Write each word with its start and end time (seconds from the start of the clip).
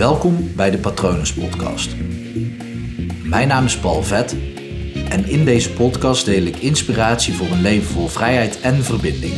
Welkom 0.00 0.54
bij 0.56 0.70
de 0.70 0.78
Patronus 0.78 1.34
Podcast. 1.34 1.96
Mijn 3.24 3.48
naam 3.48 3.64
is 3.64 3.78
Paul 3.78 4.02
Vet 4.02 4.32
en 5.08 5.24
in 5.24 5.44
deze 5.44 5.72
podcast 5.72 6.24
deel 6.24 6.42
ik 6.42 6.56
inspiratie 6.56 7.34
voor 7.34 7.46
een 7.46 7.60
leven 7.60 7.88
vol 7.88 8.06
vrijheid 8.06 8.60
en 8.60 8.74
verbinding. 8.74 9.34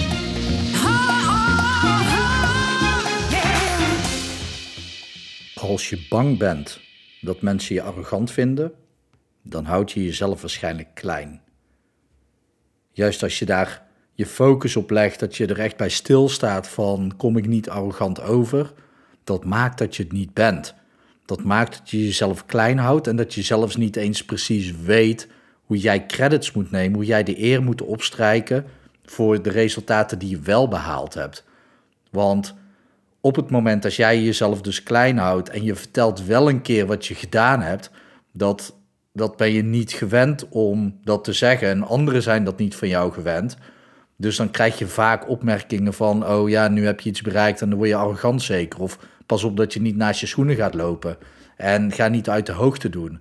Als 5.54 5.90
je 5.90 6.06
bang 6.08 6.38
bent 6.38 6.80
dat 7.20 7.40
mensen 7.40 7.74
je 7.74 7.82
arrogant 7.82 8.30
vinden, 8.30 8.72
dan 9.42 9.64
houd 9.64 9.92
je 9.92 10.04
jezelf 10.04 10.40
waarschijnlijk 10.40 10.88
klein. 10.94 11.40
Juist 12.92 13.22
als 13.22 13.38
je 13.38 13.44
daar 13.44 13.86
je 14.14 14.26
focus 14.26 14.76
op 14.76 14.90
legt, 14.90 15.20
dat 15.20 15.36
je 15.36 15.46
er 15.46 15.60
echt 15.60 15.76
bij 15.76 15.90
stilstaat 15.90 16.68
van 16.68 17.14
kom 17.16 17.36
ik 17.36 17.46
niet 17.46 17.68
arrogant 17.68 18.20
over, 18.20 18.72
dat 19.24 19.44
maakt 19.44 19.78
dat 19.78 19.96
je 19.96 20.02
het 20.02 20.12
niet 20.12 20.34
bent. 20.34 20.74
Dat 21.24 21.42
maakt 21.42 21.78
dat 21.78 21.90
je 21.90 22.04
jezelf 22.04 22.46
klein 22.46 22.78
houdt 22.78 23.06
en 23.06 23.16
dat 23.16 23.34
je 23.34 23.42
zelfs 23.42 23.76
niet 23.76 23.96
eens 23.96 24.24
precies 24.24 24.72
weet 24.84 25.28
hoe 25.64 25.76
jij 25.76 26.06
credits 26.06 26.52
moet 26.52 26.70
nemen, 26.70 26.94
hoe 26.94 27.04
jij 27.04 27.22
de 27.22 27.42
eer 27.42 27.62
moet 27.62 27.82
opstrijken 27.82 28.64
voor 29.04 29.42
de 29.42 29.50
resultaten 29.50 30.18
die 30.18 30.28
je 30.28 30.40
wel 30.40 30.68
behaald 30.68 31.14
hebt. 31.14 31.44
Want 32.10 32.54
op 33.20 33.36
het 33.36 33.50
moment 33.50 33.82
dat 33.82 33.94
jij 33.94 34.22
jezelf 34.22 34.60
dus 34.60 34.82
klein 34.82 35.18
houdt 35.18 35.48
en 35.48 35.64
je 35.64 35.74
vertelt 35.74 36.24
wel 36.24 36.48
een 36.48 36.62
keer 36.62 36.86
wat 36.86 37.06
je 37.06 37.14
gedaan 37.14 37.60
hebt, 37.60 37.90
dat, 38.32 38.76
dat 39.12 39.36
ben 39.36 39.52
je 39.52 39.62
niet 39.62 39.92
gewend 39.92 40.48
om 40.48 40.98
dat 41.04 41.24
te 41.24 41.32
zeggen. 41.32 41.68
En 41.68 41.82
anderen 41.82 42.22
zijn 42.22 42.44
dat 42.44 42.58
niet 42.58 42.74
van 42.74 42.88
jou 42.88 43.12
gewend. 43.12 43.56
Dus 44.16 44.36
dan 44.36 44.50
krijg 44.50 44.78
je 44.78 44.86
vaak 44.86 45.28
opmerkingen 45.28 45.94
van, 45.94 46.26
oh 46.26 46.48
ja, 46.48 46.68
nu 46.68 46.86
heb 46.86 47.00
je 47.00 47.08
iets 47.08 47.22
bereikt 47.22 47.60
en 47.60 47.68
dan 47.68 47.78
word 47.78 47.90
je 47.90 47.96
arrogant 47.96 48.42
zeker. 48.42 48.80
Of 48.80 48.98
pas 49.26 49.44
op 49.44 49.56
dat 49.56 49.72
je 49.72 49.80
niet 49.80 49.96
naast 49.96 50.20
je 50.20 50.26
schoenen 50.26 50.56
gaat 50.56 50.74
lopen. 50.74 51.16
En 51.56 51.92
ga 51.92 52.08
niet 52.08 52.28
uit 52.28 52.46
de 52.46 52.52
hoogte 52.52 52.88
doen. 52.88 53.20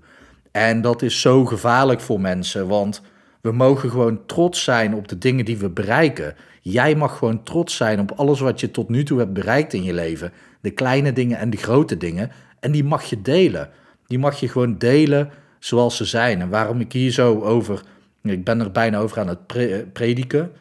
En 0.52 0.82
dat 0.82 1.02
is 1.02 1.22
zo 1.22 1.46
gevaarlijk 1.46 2.02
voor 2.02 2.22
mensen, 2.22 2.68
want 2.68 3.02
we 3.42 3.52
mogen 3.52 3.90
gewoon 3.90 4.26
trots 4.26 4.64
zijn 4.64 4.96
op 4.96 5.08
de 5.08 5.18
dingen 5.18 5.46
die 5.46 5.58
we 5.58 5.70
bereiken. 5.70 6.36
Jij 6.62 6.96
mag 6.96 7.18
gewoon 7.18 7.44
trots 7.44 7.76
zijn 7.76 8.00
op 8.00 8.12
alles 8.12 8.40
wat 8.40 8.60
je 8.60 8.72
tot 8.72 8.90
nu 8.90 9.04
toe 9.04 9.20
hebt 9.20 9.34
bereikt 9.34 9.74
in 9.74 9.84
je 9.84 9.94
leven. 9.94 10.32
De 10.62 10.72
kleine 10.72 11.14
dingen 11.14 11.38
en 11.38 11.50
de 11.50 11.58
grote 11.58 11.98
dingen. 11.98 12.32
En 12.60 12.72
die 12.72 12.84
mag 12.84 13.04
je 13.04 13.22
delen. 13.22 13.70
Die 14.08 14.20
mag 14.20 14.40
je 14.40 14.50
gewoon 14.50 14.78
delen 14.78 15.30
zoals 15.60 15.98
ze 15.98 16.06
zijn. 16.06 16.42
En 16.42 16.50
waarom 16.50 16.80
ik 16.80 16.92
hier 16.92 17.12
zo 17.12 17.42
over, 17.42 17.82
ik 18.24 18.44
ben 18.44 18.60
er 18.60 18.72
bijna 18.72 18.98
over 18.98 19.20
aan 19.20 19.28
het 19.28 19.48
prediken. 19.94 20.52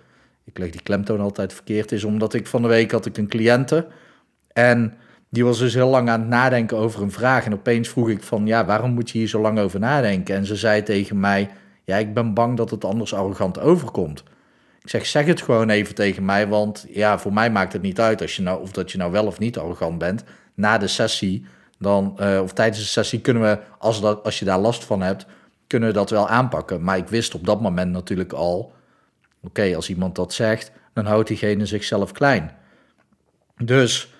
Ik 0.50 0.58
leg 0.58 0.70
die 0.70 0.82
klemtoon 0.82 1.20
altijd 1.20 1.52
verkeerd, 1.52 1.92
is 1.92 2.04
omdat 2.04 2.34
ik 2.34 2.46
van 2.46 2.62
de 2.62 2.68
week 2.68 2.90
had 2.90 3.06
ik 3.06 3.16
een 3.16 3.28
cliënte. 3.28 3.86
En 4.52 4.94
die 5.28 5.44
was 5.44 5.58
dus 5.58 5.74
heel 5.74 5.88
lang 5.88 6.08
aan 6.08 6.20
het 6.20 6.28
nadenken 6.28 6.76
over 6.76 7.02
een 7.02 7.12
vraag. 7.12 7.44
En 7.44 7.52
opeens 7.52 7.88
vroeg 7.88 8.08
ik 8.08 8.22
van, 8.22 8.46
ja, 8.46 8.64
waarom 8.64 8.90
moet 8.90 9.10
je 9.10 9.18
hier 9.18 9.28
zo 9.28 9.40
lang 9.40 9.58
over 9.58 9.80
nadenken? 9.80 10.34
En 10.34 10.44
ze 10.44 10.56
zei 10.56 10.82
tegen 10.82 11.20
mij, 11.20 11.50
ja, 11.84 11.96
ik 11.96 12.14
ben 12.14 12.34
bang 12.34 12.56
dat 12.56 12.70
het 12.70 12.84
anders 12.84 13.14
arrogant 13.14 13.60
overkomt. 13.60 14.22
Ik 14.82 14.90
zeg, 14.90 15.06
zeg 15.06 15.26
het 15.26 15.42
gewoon 15.42 15.68
even 15.68 15.94
tegen 15.94 16.24
mij, 16.24 16.48
want 16.48 16.86
ja, 16.88 17.18
voor 17.18 17.32
mij 17.32 17.50
maakt 17.50 17.72
het 17.72 17.82
niet 17.82 18.00
uit 18.00 18.20
als 18.20 18.36
je 18.36 18.42
nou, 18.42 18.60
of 18.60 18.72
dat 18.72 18.92
je 18.92 18.98
nou 18.98 19.12
wel 19.12 19.26
of 19.26 19.38
niet 19.38 19.58
arrogant 19.58 19.98
bent. 19.98 20.24
Na 20.54 20.78
de 20.78 20.86
sessie, 20.86 21.46
dan, 21.78 22.16
uh, 22.20 22.40
of 22.42 22.52
tijdens 22.52 22.78
de 22.78 22.84
sessie 22.84 23.20
kunnen 23.20 23.42
we, 23.42 23.58
als, 23.78 24.00
dat, 24.00 24.24
als 24.24 24.38
je 24.38 24.44
daar 24.44 24.58
last 24.58 24.84
van 24.84 25.02
hebt, 25.02 25.26
kunnen 25.66 25.88
we 25.88 25.94
dat 25.94 26.10
wel 26.10 26.28
aanpakken. 26.28 26.82
Maar 26.82 26.96
ik 26.96 27.08
wist 27.08 27.34
op 27.34 27.46
dat 27.46 27.60
moment 27.60 27.92
natuurlijk 27.92 28.32
al, 28.32 28.72
oké, 29.42 29.76
als 29.76 29.88
iemand 29.88 30.14
dat 30.14 30.32
zegt, 30.32 30.72
dan 30.92 31.06
houdt 31.06 31.28
diegene 31.28 31.66
zichzelf 31.66 32.12
klein. 32.12 32.50
Dus 33.56 34.14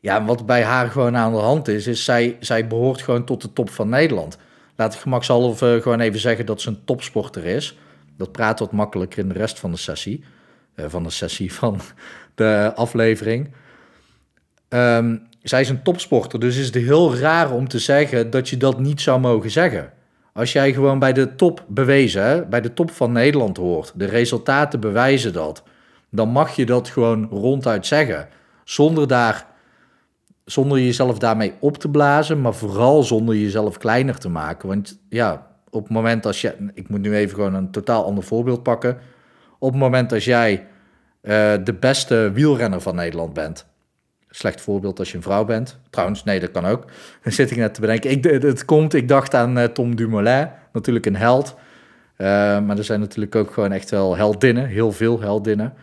ja, 0.00 0.24
wat 0.24 0.46
bij 0.46 0.62
haar 0.62 0.90
gewoon 0.90 1.16
aan 1.16 1.32
de 1.32 1.38
hand 1.38 1.68
is, 1.68 1.86
is 1.86 2.04
zij, 2.04 2.36
zij 2.40 2.66
behoort 2.66 3.02
gewoon 3.02 3.24
tot 3.24 3.42
de 3.42 3.52
top 3.52 3.70
van 3.70 3.88
Nederland. 3.88 4.38
Laat 4.76 4.94
ik 4.94 5.00
gemakshalve 5.00 5.78
gewoon 5.82 6.00
even 6.00 6.20
zeggen 6.20 6.46
dat 6.46 6.60
ze 6.60 6.68
een 6.68 6.84
topsporter 6.84 7.44
is. 7.44 7.78
Dat 8.16 8.32
praat 8.32 8.58
wat 8.58 8.72
makkelijker 8.72 9.18
in 9.18 9.28
de 9.28 9.34
rest 9.34 9.58
van 9.58 9.70
de 9.70 9.76
sessie. 9.76 10.24
Uh, 10.76 10.86
van 10.88 11.02
de 11.02 11.10
sessie 11.10 11.52
van 11.62 11.80
de 12.34 12.72
aflevering. 12.74 13.52
Um, 14.68 15.28
zij 15.42 15.60
is 15.60 15.68
een 15.68 15.82
topsporter, 15.82 16.40
dus 16.40 16.56
is 16.56 16.66
het 16.66 16.74
heel 16.74 17.16
raar 17.16 17.52
om 17.52 17.68
te 17.68 17.78
zeggen 17.78 18.30
dat 18.30 18.48
je 18.48 18.56
dat 18.56 18.78
niet 18.78 19.00
zou 19.00 19.20
mogen 19.20 19.50
zeggen. 19.50 19.92
Als 20.34 20.52
jij 20.52 20.72
gewoon 20.72 20.98
bij 20.98 21.12
de 21.12 21.34
top 21.34 21.64
bewezen, 21.68 22.48
bij 22.50 22.60
de 22.60 22.72
top 22.72 22.90
van 22.90 23.12
Nederland 23.12 23.56
hoort, 23.56 23.92
de 23.94 24.04
resultaten 24.04 24.80
bewijzen 24.80 25.32
dat, 25.32 25.62
dan 26.10 26.28
mag 26.28 26.56
je 26.56 26.66
dat 26.66 26.88
gewoon 26.88 27.28
ronduit 27.30 27.86
zeggen. 27.86 28.28
Zonder 28.64 29.08
daar 29.08 29.46
zonder 30.44 30.78
jezelf 30.78 31.18
daarmee 31.18 31.54
op 31.60 31.78
te 31.78 31.88
blazen, 31.88 32.40
maar 32.40 32.54
vooral 32.54 33.02
zonder 33.02 33.36
jezelf 33.36 33.78
kleiner 33.78 34.18
te 34.18 34.28
maken. 34.28 34.68
Want 34.68 34.98
ja, 35.08 35.46
op 35.70 35.82
het 35.82 35.92
moment 35.92 36.26
als 36.26 36.40
je, 36.40 36.70
ik 36.74 36.88
moet 36.88 37.00
nu 37.00 37.14
even 37.14 37.34
gewoon 37.34 37.54
een 37.54 37.70
totaal 37.70 38.04
ander 38.04 38.24
voorbeeld 38.24 38.62
pakken. 38.62 38.98
Op 39.58 39.70
het 39.70 39.80
moment 39.80 40.12
als 40.12 40.24
jij 40.24 40.66
uh, 41.22 41.52
de 41.64 41.74
beste 41.80 42.30
wielrenner 42.32 42.80
van 42.80 42.94
Nederland 42.94 43.32
bent, 43.32 43.66
slecht 44.36 44.60
voorbeeld 44.60 44.98
als 44.98 45.10
je 45.10 45.16
een 45.16 45.22
vrouw 45.22 45.44
bent. 45.44 45.78
Trouwens, 45.90 46.24
nee, 46.24 46.40
dat 46.40 46.50
kan 46.50 46.66
ook. 46.66 46.84
Dan 47.22 47.32
zit 47.32 47.50
ik 47.50 47.56
net 47.56 47.74
te 47.74 47.80
bedenken. 47.80 48.10
Ik, 48.10 48.24
het 48.42 48.64
komt, 48.64 48.94
ik 48.94 49.08
dacht 49.08 49.34
aan 49.34 49.58
uh, 49.58 49.64
Tom 49.64 49.96
Dumoulin, 49.96 50.48
natuurlijk 50.72 51.06
een 51.06 51.16
held. 51.16 51.54
Uh, 52.18 52.26
maar 52.60 52.78
er 52.78 52.84
zijn 52.84 53.00
natuurlijk 53.00 53.34
ook 53.34 53.52
gewoon 53.52 53.72
echt 53.72 53.90
wel 53.90 54.16
heldinnen, 54.16 54.66
heel 54.66 54.92
veel 54.92 55.20
heldinnen. 55.20 55.74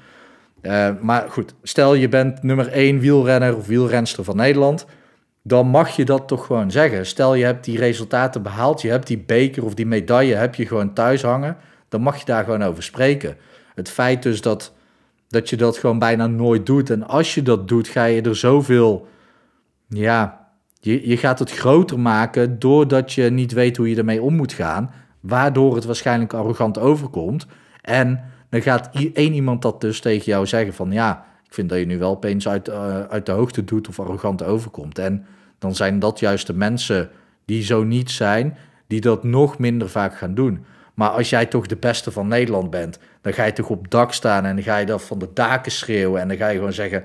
Uh, 0.62 0.90
maar 1.02 1.26
goed, 1.30 1.54
stel 1.64 1.94
je 1.94 2.10
bent 2.10 2.44
nummer 2.44 2.68
één 2.68 3.00
wielrenner 3.00 3.58
of 3.58 3.68
wielrenster 3.68 4.24
van 4.24 4.36
Nederland, 4.36 4.86
dan 5.44 5.68
mag 5.68 5.90
je 5.90 6.06
dat 6.06 6.28
toch 6.28 6.46
gewoon 6.46 6.72
zeggen. 6.72 7.06
Stel 7.06 7.34
je 7.34 7.46
hebt 7.46 7.66
die 7.66 7.78
resultaten 7.78 8.42
behaald, 8.42 8.82
je 8.82 8.90
hebt 8.90 9.08
die 9.08 9.18
beker 9.18 9.66
of 9.66 9.74
die 9.74 9.86
medaille 9.86 10.36
heb 10.36 10.56
je 10.56 10.68
gewoon 10.68 10.94
thuis 10.94 11.22
hangen, 11.22 11.58
dan 11.90 12.02
mag 12.02 12.18
je 12.18 12.26
daar 12.26 12.44
gewoon 12.44 12.64
over 12.64 12.84
spreken. 12.84 13.38
Het 13.76 13.90
feit 13.90 14.24
dus 14.24 14.42
dat, 14.42 14.74
dat 15.32 15.50
je 15.50 15.58
dat 15.58 15.78
gewoon 15.78 16.00
bijna 16.00 16.28
nooit 16.28 16.66
doet 16.66 16.90
en 16.90 17.08
als 17.08 17.36
je 17.36 17.42
dat 17.42 17.68
doet, 17.68 17.88
ga 17.88 18.04
je 18.04 18.22
er 18.22 18.36
zoveel, 18.36 19.08
ja, 19.88 20.48
je, 20.80 21.08
je 21.08 21.18
gaat 21.18 21.40
het 21.40 21.52
groter 21.52 22.00
maken 22.00 22.60
doordat 22.60 23.14
je 23.14 23.30
niet 23.30 23.52
weet 23.52 23.78
hoe 23.78 23.90
je 23.90 23.96
ermee 23.96 24.22
om 24.22 24.36
moet 24.36 24.54
gaan, 24.54 24.92
waardoor 25.20 25.76
het 25.76 25.86
waarschijnlijk 25.86 26.34
arrogant 26.34 26.80
overkomt. 26.80 27.46
En 27.82 28.24
dan 28.50 28.62
gaat 28.62 28.90
één 29.14 29.34
iemand 29.34 29.62
dat 29.62 29.82
dus 29.82 30.00
tegen 30.00 30.26
jou 30.26 30.46
zeggen 30.46 30.74
van 30.74 30.92
ja, 30.92 31.26
ik 31.46 31.54
vind 31.54 31.70
dat 31.70 31.80
je 31.80 31.86
nu 31.86 31.98
wel 31.98 32.12
opeens 32.12 32.48
uit, 32.48 32.70
uh, 32.70 33.00
uit 33.00 33.26
de 33.26 33.32
hoogte 33.32 33.64
doet 33.64 33.88
of 33.88 34.00
arrogant 34.00 34.44
overkomt. 34.44 35.00
En 35.00 35.26
dan 35.60 35.76
zijn 35.76 36.00
dat 36.00 36.20
juist 36.20 36.48
de 36.48 36.54
mensen 36.54 37.10
die 37.46 37.64
zo 37.64 37.84
niet 37.84 38.12
zijn, 38.12 38.58
die 38.88 39.02
dat 39.02 39.24
nog 39.24 39.58
minder 39.58 39.90
vaak 39.90 40.18
gaan 40.18 40.34
doen. 40.34 40.66
Maar 40.94 41.10
als 41.10 41.30
jij 41.30 41.46
toch 41.46 41.66
de 41.66 41.76
beste 41.76 42.12
van 42.12 42.28
Nederland 42.28 42.70
bent, 42.70 43.00
dan 43.22 43.34
ga 43.34 43.46
je 43.46 43.54
toch 43.54 43.70
op 43.70 43.92
dak 43.92 44.14
staan 44.14 44.46
en 44.46 44.56
dan 44.56 44.64
ga 44.64 44.78
je 44.78 44.86
dat 44.86 45.02
van 45.02 45.20
de 45.20 45.30
daken 45.34 45.72
schreeuwen 45.72 46.22
en 46.22 46.28
dan 46.28 46.38
ga 46.38 46.48
je 46.48 46.58
gewoon 46.58 46.74
zeggen: 46.74 47.04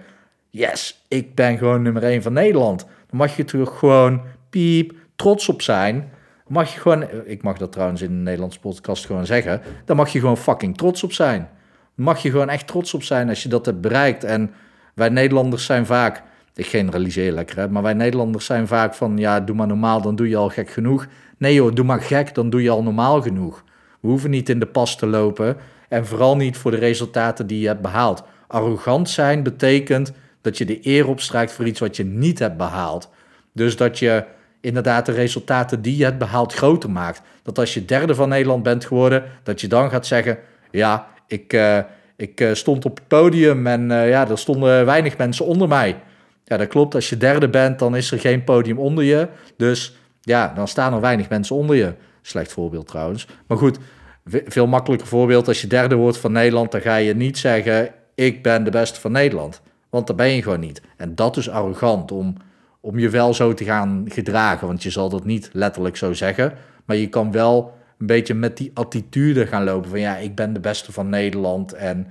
Yes, 0.51 1.05
ik 1.09 1.35
ben 1.35 1.59
gewoon 1.59 1.83
nummer 1.83 2.03
één 2.03 2.23
van 2.23 2.33
Nederland. 2.33 2.81
Dan 2.81 3.19
mag 3.19 3.37
je 3.37 3.45
toch 3.45 3.79
gewoon 3.79 4.23
piep 4.51 4.93
trots 5.17 5.49
op 5.49 5.63
zijn 5.63 6.11
mag 6.47 6.75
je 6.75 6.81
gewoon, 6.81 7.05
ik 7.25 7.43
mag 7.43 7.57
dat 7.59 7.73
trouwens 7.73 8.03
in 8.03 8.09
de 8.09 8.15
Nederlandse 8.15 8.61
podcast 8.61 9.07
gewoon 9.07 9.27
zeggen, 9.27 9.63
daar 9.85 9.97
mag 9.97 10.09
je 10.09 10.21
gewoon 10.21 10.37
fucking 10.37 10.77
trots 10.77 11.03
op 11.03 11.13
zijn. 11.13 11.49
Mag 11.95 12.23
je 12.23 12.31
gewoon 12.31 12.49
echt 12.49 12.67
trots 12.67 12.95
op 12.95 13.03
zijn 13.03 13.29
als 13.29 13.43
je 13.43 13.49
dat 13.49 13.67
hebt 13.67 13.81
bereikt. 13.81 14.25
En 14.25 14.51
wij 14.95 15.09
Nederlanders 15.09 15.65
zijn 15.65 15.87
vaak, 15.87 16.23
ik 16.55 16.67
generaliseer 16.67 17.33
lekker, 17.33 17.57
hè, 17.57 17.69
maar 17.69 17.83
wij 17.83 17.95
Nederlanders 17.95 18.45
zijn 18.45 18.67
vaak 18.67 18.95
van, 18.95 19.19
ja, 19.19 19.41
doe 19.41 19.57
maar 19.57 19.67
normaal, 19.67 20.03
dan 20.03 20.17
doe 20.17 20.29
je 20.29 20.37
al 20.37 20.49
gek 20.49 20.71
genoeg. 20.71 21.07
Nee 21.39 21.55
joh, 21.55 21.75
doe 21.75 21.85
maar 21.85 22.01
gek, 22.01 22.35
dan 22.35 22.51
doe 22.51 22.63
je 22.63 22.71
al 22.71 22.83
normaal 22.83 23.23
genoeg. 23.23 23.65
We 24.01 24.09
hoeven 24.09 24.31
niet 24.31 24.49
in 24.49 24.59
de 24.59 24.67
pas 24.67 24.97
te 24.97 25.07
lopen 25.07 25.57
en 25.89 26.07
vooral 26.07 26.37
niet 26.37 26.57
voor 26.57 26.71
de 26.71 26.77
resultaten 26.77 27.47
die 27.47 27.61
je 27.61 27.67
hebt 27.67 27.83
behaald. 27.83 28.23
Arrogant 28.47 29.11
zijn 29.11 29.43
betekent 29.43 30.13
dat 30.41 30.59
je 30.59 30.65
de 30.65 30.79
eer 30.83 31.09
opstrijkt 31.09 31.53
voor 31.53 31.67
iets 31.67 31.81
wat 31.81 31.97
je 31.97 32.05
niet 32.05 32.39
hebt 32.39 32.57
behaald. 32.57 33.11
Dus 33.53 33.77
dat 33.77 33.99
je 33.99 34.25
inderdaad 34.61 35.07
de 35.07 35.13
resultaten 35.13 35.83
die 35.83 35.97
je 35.97 36.05
hebt 36.05 36.19
behaald 36.19 36.53
groter 36.53 36.91
maakt. 36.91 37.23
Dat 37.43 37.59
als 37.59 37.75
je 37.75 37.85
derde 37.85 38.15
van 38.15 38.29
Nederland 38.29 38.63
bent 38.63 38.85
geworden, 38.85 39.25
dat 39.43 39.61
je 39.61 39.69
dan 39.69 39.91
gaat 39.91 40.07
zeggen: 40.07 40.39
Ja, 40.71 41.09
ik, 41.27 41.53
uh, 41.53 41.79
ik 42.17 42.41
uh, 42.41 42.55
stond 42.55 42.85
op 42.85 42.97
het 42.97 43.09
podium 43.09 43.67
en 43.67 43.91
uh, 43.91 44.09
ja, 44.09 44.29
er 44.29 44.39
stonden 44.39 44.85
weinig 44.85 45.17
mensen 45.17 45.47
onder 45.47 45.69
mij. 45.69 45.97
Ja, 46.45 46.57
dat 46.57 46.69
klopt. 46.69 46.95
Als 46.95 47.09
je 47.09 47.17
derde 47.17 47.49
bent, 47.49 47.79
dan 47.79 47.97
is 47.97 48.11
er 48.11 48.19
geen 48.19 48.45
podium 48.45 48.79
onder 48.79 49.05
je. 49.05 49.29
Dus 49.57 49.97
ja, 50.21 50.53
dan 50.55 50.69
staan 50.69 50.95
er 50.95 51.01
weinig 51.01 51.29
mensen 51.29 51.57
onder 51.57 51.77
je. 51.77 51.95
Slecht 52.27 52.53
voorbeeld 52.53 52.87
trouwens. 52.87 53.27
Maar 53.47 53.59
goed, 53.59 53.79
veel 54.25 54.67
makkelijker 54.67 55.09
voorbeeld. 55.09 55.49
Als 55.49 55.61
je 55.61 55.67
derde 55.67 55.95
wordt 55.95 56.19
van 56.19 56.33
Nederland, 56.33 56.73
dan 56.73 56.81
ga 56.81 56.97
je 56.97 57.15
niet 57.15 57.39
zeggen: 57.39 57.91
Ik 58.15 58.43
ben 58.43 58.65
de 58.65 58.71
beste 58.71 59.01
van 59.01 59.13
Nederland. 59.13 59.61
Want 59.91 60.07
dat 60.07 60.17
ben 60.17 60.29
je 60.29 60.43
gewoon 60.43 60.61
niet. 60.61 60.83
En 60.97 61.15
dat 61.15 61.37
is 61.37 61.51
arrogant 61.51 62.13
om 62.13 62.37
om 62.81 62.99
je 62.99 63.09
wel 63.09 63.35
zo 63.35 63.55
te 63.55 63.65
gaan 63.65 64.05
gedragen. 64.09 64.67
Want 64.67 64.83
je 64.83 64.91
zal 64.91 65.09
dat 65.09 65.25
niet 65.25 65.51
letterlijk 65.53 65.97
zo 65.97 66.13
zeggen. 66.13 66.53
Maar 66.85 66.97
je 66.97 67.09
kan 67.09 67.33
wel 67.33 67.75
een 67.99 68.07
beetje 68.07 68.35
met 68.35 68.57
die 68.57 68.71
attitude 68.75 69.47
gaan 69.47 69.65
lopen 69.65 69.91
van 69.91 70.01
ja, 70.01 70.17
ik 70.17 70.35
ben 70.35 70.53
de 70.53 70.61
beste 70.61 70.93
van 70.93 71.09
Nederland. 71.09 71.73
En 71.73 72.07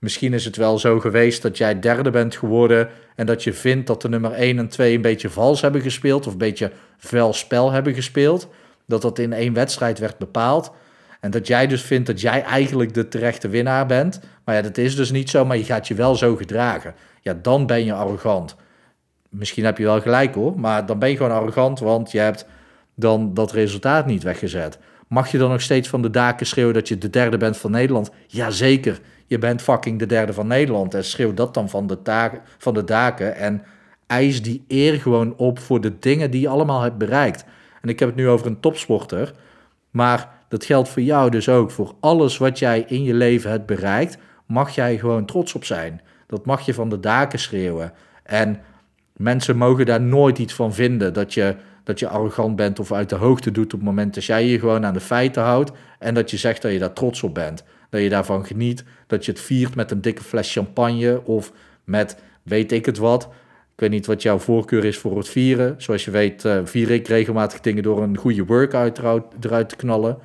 Misschien 0.00 0.32
is 0.32 0.44
het 0.44 0.56
wel 0.56 0.78
zo 0.78 1.00
geweest 1.00 1.42
dat 1.42 1.58
jij 1.58 1.80
derde 1.80 2.10
bent 2.10 2.36
geworden 2.36 2.88
en 3.16 3.26
dat 3.26 3.44
je 3.44 3.52
vindt 3.52 3.86
dat 3.86 4.02
de 4.02 4.08
nummer 4.08 4.32
1 4.32 4.58
en 4.58 4.68
2 4.68 4.94
een 4.94 5.02
beetje 5.02 5.30
vals 5.30 5.60
hebben 5.60 5.80
gespeeld 5.80 6.26
of 6.26 6.32
een 6.32 6.38
beetje 6.38 6.72
vuil 6.96 7.32
spel 7.32 7.70
hebben 7.70 7.94
gespeeld. 7.94 8.48
Dat 8.90 9.02
dat 9.02 9.18
in 9.18 9.32
één 9.32 9.52
wedstrijd 9.52 9.98
werd 9.98 10.18
bepaald. 10.18 10.72
En 11.20 11.30
dat 11.30 11.46
jij 11.46 11.66
dus 11.66 11.82
vindt 11.82 12.06
dat 12.06 12.20
jij 12.20 12.42
eigenlijk 12.42 12.94
de 12.94 13.08
terechte 13.08 13.48
winnaar 13.48 13.86
bent. 13.86 14.20
Maar 14.44 14.54
ja, 14.54 14.62
dat 14.62 14.78
is 14.78 14.96
dus 14.96 15.10
niet 15.10 15.30
zo, 15.30 15.44
maar 15.44 15.56
je 15.56 15.64
gaat 15.64 15.88
je 15.88 15.94
wel 15.94 16.14
zo 16.14 16.36
gedragen. 16.36 16.94
Ja, 17.20 17.34
dan 17.42 17.66
ben 17.66 17.84
je 17.84 17.92
arrogant. 17.92 18.56
Misschien 19.28 19.64
heb 19.64 19.78
je 19.78 19.84
wel 19.84 20.00
gelijk 20.00 20.34
hoor, 20.34 20.60
maar 20.60 20.86
dan 20.86 20.98
ben 20.98 21.10
je 21.10 21.16
gewoon 21.16 21.32
arrogant, 21.32 21.78
want 21.78 22.10
je 22.10 22.18
hebt 22.18 22.46
dan 22.94 23.34
dat 23.34 23.52
resultaat 23.52 24.06
niet 24.06 24.22
weggezet. 24.22 24.78
Mag 25.08 25.30
je 25.30 25.38
dan 25.38 25.50
nog 25.50 25.60
steeds 25.60 25.88
van 25.88 26.02
de 26.02 26.10
daken 26.10 26.46
schreeuwen 26.46 26.74
dat 26.74 26.88
je 26.88 26.98
de 26.98 27.10
derde 27.10 27.36
bent 27.36 27.56
van 27.56 27.70
Nederland? 27.70 28.10
Jazeker, 28.26 29.00
je 29.26 29.38
bent 29.38 29.62
fucking 29.62 29.98
de 29.98 30.06
derde 30.06 30.32
van 30.32 30.46
Nederland. 30.46 30.94
En 30.94 31.04
schreeuw 31.04 31.34
dat 31.34 31.54
dan 31.54 31.68
van 31.68 31.86
de, 31.86 32.02
taken, 32.02 32.40
van 32.58 32.74
de 32.74 32.84
daken 32.84 33.36
en 33.36 33.62
eis 34.06 34.42
die 34.42 34.64
eer 34.68 35.00
gewoon 35.00 35.36
op 35.36 35.58
voor 35.58 35.80
de 35.80 35.98
dingen 35.98 36.30
die 36.30 36.40
je 36.40 36.48
allemaal 36.48 36.82
hebt 36.82 36.98
bereikt. 36.98 37.44
En 37.80 37.88
ik 37.88 37.98
heb 37.98 38.08
het 38.08 38.16
nu 38.16 38.28
over 38.28 38.46
een 38.46 38.60
topsporter, 38.60 39.32
maar 39.90 40.28
dat 40.48 40.64
geldt 40.64 40.88
voor 40.88 41.02
jou 41.02 41.30
dus 41.30 41.48
ook. 41.48 41.70
Voor 41.70 41.94
alles 42.00 42.38
wat 42.38 42.58
jij 42.58 42.84
in 42.86 43.02
je 43.02 43.14
leven 43.14 43.50
hebt 43.50 43.66
bereikt, 43.66 44.18
mag 44.46 44.74
jij 44.74 44.98
gewoon 44.98 45.24
trots 45.24 45.54
op 45.54 45.64
zijn. 45.64 46.00
Dat 46.26 46.46
mag 46.46 46.60
je 46.60 46.74
van 46.74 46.88
de 46.88 47.00
daken 47.00 47.38
schreeuwen. 47.38 47.92
En 48.22 48.60
mensen 49.16 49.56
mogen 49.56 49.86
daar 49.86 50.00
nooit 50.00 50.38
iets 50.38 50.54
van 50.54 50.74
vinden 50.74 51.12
dat 51.12 51.34
je, 51.34 51.56
dat 51.84 51.98
je 51.98 52.08
arrogant 52.08 52.56
bent 52.56 52.78
of 52.78 52.92
uit 52.92 53.08
de 53.08 53.14
hoogte 53.14 53.50
doet 53.50 53.72
op 53.74 53.80
het 53.80 53.88
moment 53.88 54.14
dat 54.14 54.24
jij 54.24 54.46
je 54.46 54.58
gewoon 54.58 54.86
aan 54.86 54.94
de 54.94 55.00
feiten 55.00 55.42
houdt 55.42 55.72
en 55.98 56.14
dat 56.14 56.30
je 56.30 56.36
zegt 56.36 56.62
dat 56.62 56.72
je 56.72 56.78
daar 56.78 56.92
trots 56.92 57.22
op 57.22 57.34
bent. 57.34 57.64
Dat 57.90 58.00
je 58.00 58.08
daarvan 58.08 58.46
geniet, 58.46 58.84
dat 59.06 59.24
je 59.24 59.32
het 59.32 59.40
viert 59.40 59.74
met 59.74 59.90
een 59.90 60.00
dikke 60.00 60.22
fles 60.22 60.52
champagne 60.52 61.24
of 61.24 61.52
met 61.84 62.22
weet 62.42 62.72
ik 62.72 62.86
het 62.86 62.98
wat. 62.98 63.28
Ik 63.80 63.86
weet 63.86 63.94
niet 63.94 64.06
wat 64.06 64.22
jouw 64.22 64.38
voorkeur 64.38 64.84
is 64.84 64.98
voor 64.98 65.16
het 65.16 65.28
vieren. 65.28 65.74
Zoals 65.78 66.04
je 66.04 66.10
weet 66.10 66.44
uh, 66.44 66.60
vier 66.64 66.90
ik 66.90 67.08
regelmatig 67.08 67.60
dingen 67.60 67.82
door 67.82 68.02
een 68.02 68.16
goede 68.16 68.44
workout 68.44 68.98
eruit 69.40 69.68
te 69.68 69.76
knallen. 69.76 70.18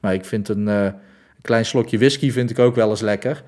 Maar 0.00 0.14
ik 0.14 0.24
vind 0.24 0.48
een, 0.48 0.66
uh, 0.66 0.84
een 0.84 1.42
klein 1.42 1.64
slokje 1.64 1.98
whisky 1.98 2.30
vind 2.30 2.50
ik 2.50 2.58
ook 2.58 2.74
wel 2.74 2.90
eens 2.90 3.00
lekker. 3.00 3.44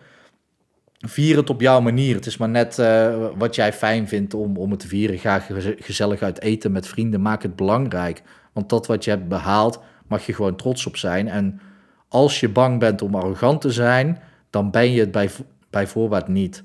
Vier 0.99 1.37
het 1.37 1.51
op 1.51 1.61
jouw 1.61 1.81
manier. 1.81 2.15
Het 2.15 2.27
is 2.27 2.37
maar 2.37 2.49
net 2.49 2.79
uh, 2.79 3.27
wat 3.37 3.55
jij 3.55 3.73
fijn 3.73 4.09
vindt 4.09 4.35
om, 4.35 4.57
om 4.57 4.71
het 4.71 4.81
te 4.81 4.89
vieren. 4.89 5.19
Ga 5.19 5.43
gezellig 5.79 6.23
uit 6.23 6.41
eten 6.41 6.73
met 6.73 6.87
vrienden. 6.87 7.23
Maak 7.23 7.43
het 7.43 7.57
belangrijk. 7.57 8.23
Want 8.53 8.69
dat 8.69 8.87
wat 8.87 9.05
je 9.05 9.11
hebt 9.11 9.29
behaald, 9.29 9.81
mag 10.09 10.27
je 10.27 10.35
gewoon 10.35 10.57
trots 10.57 10.87
op 10.87 10.97
zijn. 10.97 11.29
En 11.29 11.61
als 12.09 12.41
je 12.41 12.49
bang 12.49 12.79
bent 12.79 13.03
om 13.03 13.15
arrogant 13.15 13.61
te 13.61 13.71
zijn, 13.71 14.19
dan 14.51 14.71
ben 14.71 14.93
je 14.93 15.01
het 15.01 15.11
bij, 15.11 15.31
bij 15.71 15.87
voorbaat 15.87 16.29
niet. 16.29 16.63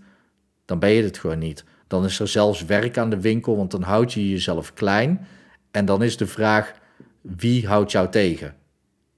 Dan 0.65 0.79
ben 0.79 0.89
je 0.89 1.03
het 1.03 1.17
gewoon 1.17 1.39
niet. 1.39 1.63
Dan 1.87 2.05
is 2.05 2.19
er 2.19 2.27
zelfs 2.27 2.65
werk 2.65 2.97
aan 2.97 3.09
de 3.09 3.21
winkel, 3.21 3.57
want 3.57 3.71
dan 3.71 3.81
houd 3.81 4.13
je 4.13 4.29
jezelf 4.29 4.73
klein. 4.73 5.27
En 5.71 5.85
dan 5.85 6.03
is 6.03 6.17
de 6.17 6.27
vraag, 6.27 6.73
wie 7.21 7.67
houdt 7.67 7.91
jou 7.91 8.09
tegen 8.09 8.55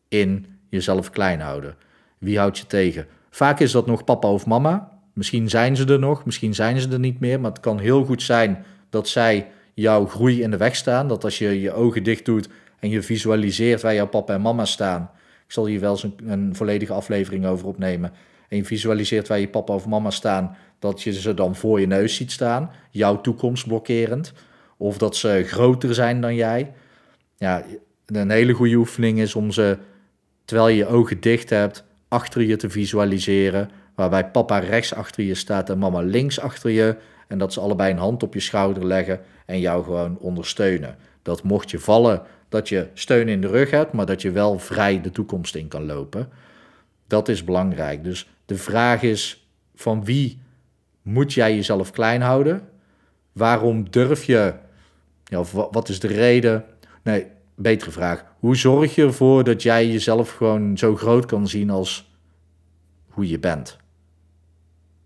in 0.07 0.45
jezelf 0.69 1.09
klein 1.09 1.39
houden? 1.39 1.75
Wie 2.17 2.37
houdt 2.37 2.57
je 2.57 2.67
tegen? 2.67 3.05
Vaak 3.29 3.59
is 3.59 3.71
dat 3.71 3.85
nog 3.85 4.03
papa 4.03 4.31
of 4.31 4.45
mama. 4.45 4.99
Misschien 5.13 5.49
zijn 5.49 5.75
ze 5.75 5.85
er 5.85 5.99
nog, 5.99 6.25
misschien 6.25 6.55
zijn 6.55 6.79
ze 6.79 6.89
er 6.89 6.99
niet 6.99 7.19
meer. 7.19 7.39
Maar 7.39 7.51
het 7.51 7.59
kan 7.59 7.79
heel 7.79 8.05
goed 8.05 8.21
zijn 8.21 8.65
dat 8.89 9.07
zij 9.07 9.47
jouw 9.73 10.05
groei 10.05 10.41
in 10.41 10.51
de 10.51 10.57
weg 10.57 10.75
staan. 10.75 11.07
Dat 11.07 11.23
als 11.23 11.37
je 11.37 11.61
je 11.61 11.73
ogen 11.73 12.03
dicht 12.03 12.25
doet 12.25 12.49
en 12.79 12.89
je 12.89 13.01
visualiseert 13.01 13.81
waar 13.81 13.93
jouw 13.93 14.07
papa 14.07 14.33
en 14.33 14.41
mama 14.41 14.65
staan. 14.65 15.11
Ik 15.45 15.53
zal 15.53 15.65
hier 15.65 15.79
wel 15.79 15.91
eens 15.91 16.03
een, 16.03 16.15
een 16.25 16.55
volledige 16.55 16.93
aflevering 16.93 17.45
over 17.45 17.67
opnemen. 17.67 18.11
En 18.49 18.57
je 18.57 18.65
visualiseert 18.65 19.27
waar 19.27 19.39
je 19.39 19.47
papa 19.47 19.73
of 19.73 19.87
mama 19.87 20.09
staan. 20.09 20.55
Dat 20.79 21.01
je 21.01 21.13
ze 21.13 21.33
dan 21.33 21.55
voor 21.55 21.79
je 21.79 21.87
neus 21.87 22.15
ziet 22.15 22.31
staan. 22.31 22.71
Jouw 22.91 23.21
toekomst 23.21 23.67
blokkerend. 23.67 24.33
Of 24.77 24.97
dat 24.97 25.15
ze 25.15 25.43
groter 25.45 25.93
zijn 25.93 26.21
dan 26.21 26.35
jij. 26.35 26.73
Ja, 27.37 27.63
een 28.05 28.29
hele 28.29 28.53
goede 28.53 28.75
oefening 28.75 29.19
is 29.19 29.35
om 29.35 29.51
ze, 29.51 29.77
terwijl 30.45 30.69
je 30.69 30.75
je 30.75 30.87
ogen 30.87 31.19
dicht 31.19 31.49
hebt, 31.49 31.83
achter 32.07 32.41
je 32.41 32.55
te 32.55 32.69
visualiseren. 32.69 33.69
Waarbij 33.95 34.31
papa 34.31 34.57
rechts 34.57 34.93
achter 34.93 35.23
je 35.23 35.35
staat 35.35 35.69
en 35.69 35.77
mama 35.77 36.01
links 36.01 36.39
achter 36.39 36.69
je. 36.69 36.95
En 37.27 37.37
dat 37.37 37.53
ze 37.53 37.59
allebei 37.59 37.91
een 37.91 37.97
hand 37.97 38.23
op 38.23 38.33
je 38.33 38.39
schouder 38.39 38.85
leggen 38.85 39.19
en 39.45 39.59
jou 39.59 39.83
gewoon 39.83 40.17
ondersteunen. 40.19 40.95
Dat 41.21 41.43
mocht 41.43 41.71
je 41.71 41.79
vallen, 41.79 42.21
dat 42.49 42.69
je 42.69 42.87
steun 42.93 43.27
in 43.27 43.41
de 43.41 43.47
rug 43.47 43.71
hebt, 43.71 43.93
maar 43.93 44.05
dat 44.05 44.21
je 44.21 44.31
wel 44.31 44.59
vrij 44.59 45.01
de 45.01 45.11
toekomst 45.11 45.55
in 45.55 45.67
kan 45.67 45.85
lopen. 45.85 46.29
Dat 47.07 47.27
is 47.29 47.43
belangrijk. 47.43 48.03
Dus 48.03 48.27
de 48.47 48.57
vraag 48.57 49.01
is: 49.01 49.47
van 49.75 50.05
wie 50.05 50.41
moet 51.01 51.33
jij 51.33 51.55
jezelf 51.55 51.91
klein 51.91 52.21
houden? 52.21 52.69
Waarom 53.31 53.89
durf 53.89 54.23
je? 54.23 54.53
Ja, 55.23 55.39
of 55.39 55.51
wat 55.51 55.89
is 55.89 55.99
de 55.99 56.07
reden? 56.07 56.65
Nee, 57.03 57.27
betere 57.55 57.91
vraag. 57.91 58.25
Hoe 58.39 58.55
zorg 58.55 58.95
je 58.95 59.03
ervoor 59.03 59.43
dat 59.43 59.61
jij 59.61 59.87
jezelf 59.87 60.31
gewoon 60.31 60.77
zo 60.77 60.95
groot 60.95 61.25
kan 61.25 61.47
zien 61.47 61.69
als 61.69 62.11
hoe 63.07 63.27
je 63.27 63.39
bent? 63.39 63.77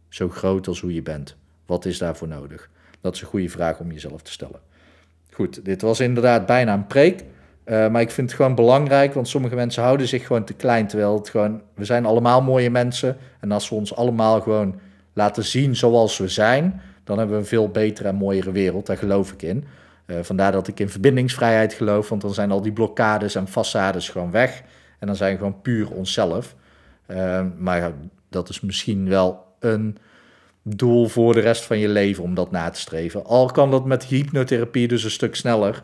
Zo 0.10 0.30
groot 0.30 0.68
als 0.68 0.82
hoe 0.82 0.94
je 0.94 1.02
bent. 1.02 1.36
Wat 1.66 1.86
is 1.86 1.98
daarvoor 1.98 2.28
nodig? 2.28 2.70
Dat 3.02 3.16
is 3.16 3.22
een 3.22 3.28
goede 3.28 3.50
vraag 3.50 3.80
om 3.80 3.92
jezelf 3.92 4.22
te 4.22 4.32
stellen. 4.32 4.60
Goed, 5.32 5.66
dit 5.66 5.82
was 5.82 6.00
inderdaad 6.00 6.46
bijna 6.46 6.74
een 6.74 6.88
preek. 6.88 7.24
Uh, 7.72 7.88
maar 7.88 8.02
ik 8.02 8.12
vind 8.12 8.28
het 8.28 8.36
gewoon 8.36 8.56
belangrijk, 8.56 9.14
want 9.14 9.28
sommige 9.28 9.56
mensen 9.56 9.84
houden 9.84 10.08
zich 10.08 10.26
gewoon 10.26 10.44
te 10.44 10.54
klein. 10.54 10.88
Terwijl 10.88 11.18
het 11.18 11.30
gewoon, 11.30 11.62
we 11.76 11.86
zijn 11.86 12.06
allemaal 12.06 12.42
mooie 12.42 12.70
mensen. 12.70 13.18
En 13.40 13.52
als 13.52 13.70
we 13.70 13.76
ons 13.76 13.96
allemaal 13.96 14.42
gewoon 14.42 14.80
laten 15.14 15.44
zien 15.44 15.76
zoals 15.76 16.18
we 16.18 16.28
zijn, 16.28 16.82
dan 17.04 17.18
hebben 17.18 17.36
we 17.36 17.42
een 17.42 17.48
veel 17.48 17.70
betere 17.70 18.08
en 18.08 18.16
mooiere 18.16 18.52
wereld. 18.52 18.86
Daar 18.86 18.98
geloof 18.98 19.32
ik 19.32 19.42
in. 19.42 19.64
Uh, 20.06 20.18
vandaar 20.22 20.52
dat 20.52 20.68
ik 20.68 20.80
in 20.80 20.90
verbindingsvrijheid 20.90 21.74
geloof, 21.74 22.10
want 22.10 22.22
dan 22.22 22.34
zijn 22.34 22.52
al 22.52 22.62
die 22.62 22.72
blokkades 22.72 23.36
en 23.36 23.48
façades 23.48 24.12
gewoon 24.12 24.32
weg. 24.32 24.64
En 25.00 25.08
dan 25.08 25.16
zijn 25.16 25.32
we 25.32 25.38
gewoon 25.38 25.62
puur 25.62 25.92
onszelf. 25.92 26.56
Uh, 27.08 27.42
maar 27.58 27.92
dat 28.30 28.50
is 28.50 28.62
misschien 28.62 29.10
wel 29.10 29.46
een 29.60 29.98
doel 30.64 31.08
voor 31.08 31.34
de 31.34 31.40
rest 31.40 31.64
van 31.64 31.80
je 31.80 31.90
leven 31.90 32.24
om 32.24 32.34
dat 32.34 32.52
na 32.52 32.70
te 32.70 32.80
streven. 32.80 33.26
Al 33.26 33.46
kan 33.46 33.72
dat 33.72 33.86
met 33.86 34.06
hypnotherapie 34.06 34.88
dus 34.88 35.04
een 35.04 35.12
stuk 35.12 35.36
sneller. 35.36 35.84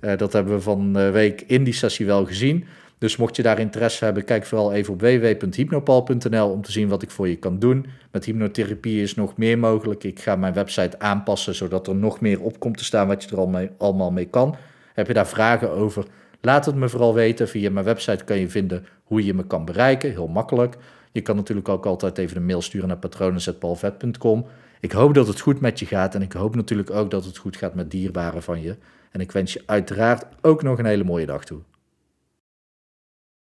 Uh, 0.00 0.16
dat 0.16 0.32
hebben 0.32 0.54
we 0.54 0.60
van 0.60 0.92
de 0.92 1.10
week 1.10 1.44
in 1.46 1.64
die 1.64 1.74
sessie 1.74 2.06
wel 2.06 2.26
gezien. 2.26 2.64
Dus 2.98 3.16
mocht 3.16 3.36
je 3.36 3.42
daar 3.42 3.58
interesse 3.58 4.04
hebben, 4.04 4.24
kijk 4.24 4.46
vooral 4.46 4.72
even 4.72 4.92
op 4.92 5.00
www.hypnopal.nl 5.00 6.50
om 6.50 6.62
te 6.62 6.72
zien 6.72 6.88
wat 6.88 7.02
ik 7.02 7.10
voor 7.10 7.28
je 7.28 7.36
kan 7.36 7.58
doen. 7.58 7.86
Met 8.10 8.24
hypnotherapie 8.24 9.02
is 9.02 9.14
nog 9.14 9.36
meer 9.36 9.58
mogelijk. 9.58 10.04
Ik 10.04 10.20
ga 10.20 10.36
mijn 10.36 10.54
website 10.54 10.98
aanpassen 10.98 11.54
zodat 11.54 11.86
er 11.86 11.94
nog 11.94 12.20
meer 12.20 12.40
op 12.40 12.58
komt 12.58 12.76
te 12.76 12.84
staan 12.84 13.06
wat 13.06 13.22
je 13.22 13.30
er 13.30 13.38
al 13.38 13.46
mee, 13.46 13.70
allemaal 13.78 14.10
mee 14.10 14.26
kan. 14.26 14.56
Heb 14.94 15.06
je 15.06 15.12
daar 15.12 15.28
vragen 15.28 15.70
over? 15.70 16.04
Laat 16.40 16.66
het 16.66 16.74
me 16.74 16.88
vooral 16.88 17.14
weten. 17.14 17.48
Via 17.48 17.70
mijn 17.70 17.84
website 17.84 18.24
kan 18.24 18.38
je 18.38 18.48
vinden 18.48 18.86
hoe 19.04 19.24
je 19.24 19.34
me 19.34 19.46
kan 19.46 19.64
bereiken. 19.64 20.10
Heel 20.10 20.28
makkelijk. 20.28 20.76
Je 21.12 21.20
kan 21.20 21.36
natuurlijk 21.36 21.68
ook 21.68 21.86
altijd 21.86 22.18
even 22.18 22.36
een 22.36 22.46
mail 22.46 22.62
sturen 22.62 22.88
naar 22.88 22.96
patronen.paulvet.com. 22.96 24.46
Ik 24.80 24.92
hoop 24.92 25.14
dat 25.14 25.26
het 25.26 25.40
goed 25.40 25.60
met 25.60 25.78
je 25.78 25.86
gaat 25.86 26.14
en 26.14 26.22
ik 26.22 26.32
hoop 26.32 26.54
natuurlijk 26.54 26.90
ook 26.90 27.10
dat 27.10 27.24
het 27.24 27.36
goed 27.36 27.56
gaat 27.56 27.74
met 27.74 27.90
dierbaren 27.90 28.42
van 28.42 28.62
je. 28.62 28.76
En 29.10 29.20
ik 29.20 29.32
wens 29.32 29.52
je 29.52 29.62
uiteraard 29.66 30.24
ook 30.40 30.62
nog 30.62 30.78
een 30.78 30.84
hele 30.84 31.04
mooie 31.04 31.26
dag 31.26 31.44
toe. 31.44 31.60